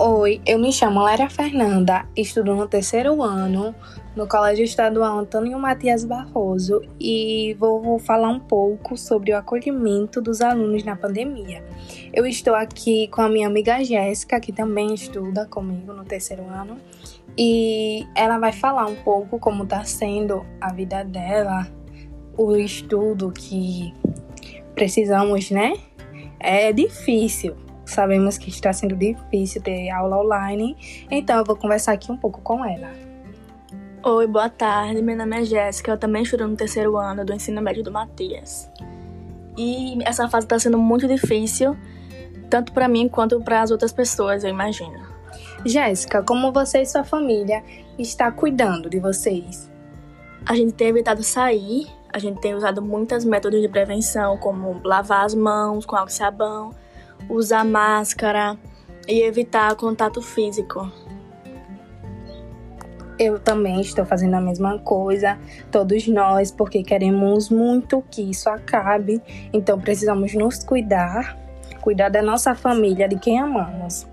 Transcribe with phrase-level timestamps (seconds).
[0.00, 3.74] Oi, eu me chamo Léria Fernanda, estudo no terceiro ano
[4.14, 10.40] no Colégio Estadual Antônio Matias Barroso e vou falar um pouco sobre o acolhimento dos
[10.40, 11.64] alunos na pandemia.
[12.14, 16.76] Eu estou aqui com a minha amiga Jéssica, que também estuda comigo no terceiro ano,
[17.36, 21.66] e ela vai falar um pouco como está sendo a vida dela,
[22.36, 23.92] o estudo que
[24.76, 25.72] precisamos, né?
[26.38, 27.56] É difícil
[27.88, 30.76] Sabemos que está sendo difícil ter aula online,
[31.10, 32.92] então eu vou conversar aqui um pouco com ela.
[34.02, 35.00] Oi, boa tarde.
[35.00, 38.70] Meu nome é Jéssica, eu também estudo no terceiro ano do ensino médio do Matias.
[39.56, 41.78] E essa fase está sendo muito difícil,
[42.50, 45.06] tanto para mim quanto para as outras pessoas, eu imagino.
[45.64, 47.64] Jéssica, como você e sua família
[47.98, 49.72] está cuidando de vocês?
[50.44, 55.24] A gente tem evitado sair, a gente tem usado muitas métodos de prevenção, como lavar
[55.24, 56.74] as mãos com água e sabão,
[57.28, 58.58] usar máscara
[59.06, 60.90] e evitar contato físico.
[63.18, 65.38] Eu também estou fazendo a mesma coisa,
[65.72, 69.20] todos nós, porque queremos muito que isso acabe,
[69.52, 71.36] então precisamos nos cuidar,
[71.80, 74.06] cuidar da nossa família, de quem amamos.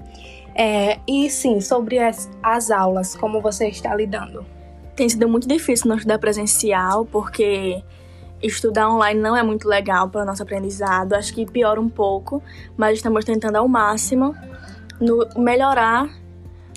[0.56, 4.46] É, e sim, sobre as, as aulas, como você está lidando?
[4.96, 7.84] Tem sido muito difícil não estudar presencial, porque
[8.42, 11.14] estudar online não é muito legal para o nosso aprendizado.
[11.14, 12.42] Acho que piora um pouco,
[12.78, 14.36] mas estamos tentando ao máximo
[15.00, 16.10] no, melhorar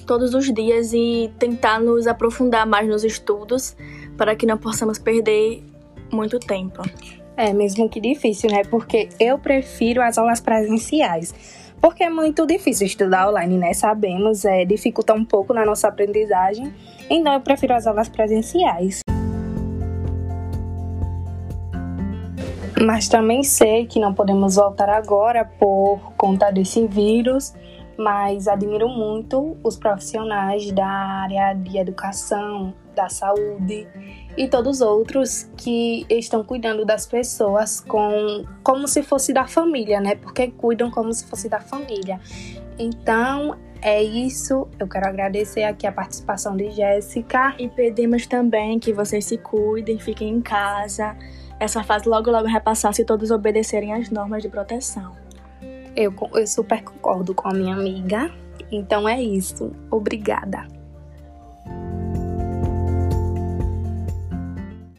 [0.06, 3.76] todos os dias e tentar nos aprofundar mais nos estudos
[4.16, 5.62] para que não possamos perder
[6.10, 6.82] muito tempo.
[7.36, 8.64] É, mesmo que difícil, né?
[8.64, 11.32] Porque eu prefiro as aulas presenciais.
[11.80, 13.72] Porque é muito difícil estudar online, né?
[13.72, 16.72] Sabemos, é, dificulta um pouco na nossa aprendizagem.
[17.08, 19.00] Então eu prefiro as aulas presenciais.
[22.80, 27.52] Mas também sei que não podemos voltar agora por conta desse vírus,
[27.96, 33.88] mas admiro muito os profissionais da área de educação, da saúde
[34.36, 40.00] e todos os outros que estão cuidando das pessoas com como se fosse da família,
[40.00, 40.14] né?
[40.14, 42.20] Porque cuidam como se fosse da família.
[42.78, 44.68] Então, é isso.
[44.78, 49.98] Eu quero agradecer aqui a participação de Jéssica e pedimos também que vocês se cuidem,
[49.98, 51.16] fiquem em casa
[51.60, 55.16] essa fase logo logo repassar se todos obedecerem às normas de proteção.
[55.96, 58.30] Eu, eu super concordo com a minha amiga.
[58.70, 59.72] Então é isso.
[59.90, 60.77] Obrigada.